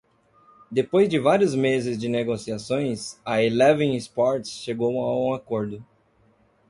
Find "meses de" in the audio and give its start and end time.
1.53-2.09